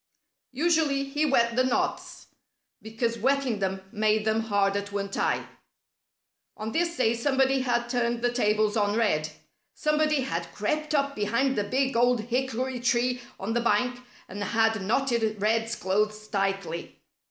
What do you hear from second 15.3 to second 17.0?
Red's clothes tightly.